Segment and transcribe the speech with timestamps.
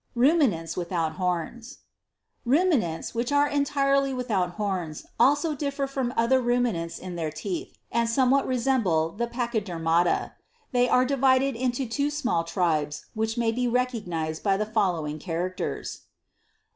[0.15, 1.77] Ruminants without Horns.
[2.45, 2.57] 12.
[2.63, 8.09] Ruminants, which are entirely without horns, also differ from other Ruminants in their teeth, and
[8.09, 10.31] somewhat resemble the Pachydermata.
[10.71, 15.89] They are divided into two small tribes which may be recognised by the following characters:
[15.97, 16.07] (Tribes.)